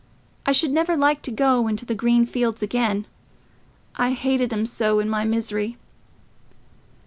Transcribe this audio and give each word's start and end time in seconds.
I 0.47 0.51
should 0.51 0.71
never 0.71 0.97
like 0.97 1.21
to 1.21 1.31
go 1.31 1.67
into 1.67 1.85
the 1.85 1.93
green 1.93 2.25
fields 2.25 2.63
again—I 2.63 4.13
hated 4.13 4.51
'em 4.51 4.65
so 4.65 4.97
in 4.99 5.07
my 5.07 5.25
misery." 5.25 5.77